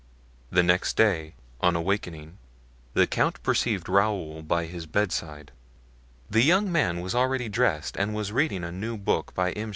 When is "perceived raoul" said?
3.43-4.41